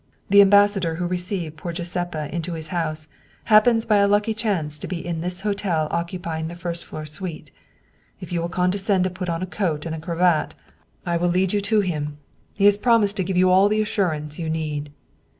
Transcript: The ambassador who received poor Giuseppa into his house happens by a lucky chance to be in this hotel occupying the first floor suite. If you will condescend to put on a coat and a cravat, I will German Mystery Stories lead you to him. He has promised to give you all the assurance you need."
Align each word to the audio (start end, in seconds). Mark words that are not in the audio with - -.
The 0.31 0.41
ambassador 0.41 0.95
who 0.95 1.05
received 1.05 1.57
poor 1.57 1.71
Giuseppa 1.73 2.27
into 2.35 2.53
his 2.53 2.69
house 2.69 3.07
happens 3.43 3.85
by 3.85 3.97
a 3.97 4.07
lucky 4.07 4.33
chance 4.33 4.79
to 4.79 4.87
be 4.87 5.05
in 5.05 5.21
this 5.21 5.41
hotel 5.41 5.87
occupying 5.91 6.47
the 6.47 6.55
first 6.55 6.85
floor 6.85 7.05
suite. 7.05 7.51
If 8.19 8.31
you 8.33 8.41
will 8.41 8.49
condescend 8.49 9.03
to 9.03 9.11
put 9.11 9.29
on 9.29 9.43
a 9.43 9.45
coat 9.45 9.85
and 9.85 9.93
a 9.93 9.99
cravat, 9.99 10.55
I 11.05 11.17
will 11.17 11.27
German 11.27 11.29
Mystery 11.29 11.29
Stories 11.29 11.33
lead 11.35 11.53
you 11.53 11.61
to 11.61 11.79
him. 12.05 12.17
He 12.57 12.65
has 12.65 12.77
promised 12.79 13.15
to 13.17 13.23
give 13.23 13.37
you 13.37 13.51
all 13.51 13.69
the 13.69 13.79
assurance 13.81 14.39
you 14.39 14.49
need." 14.49 14.89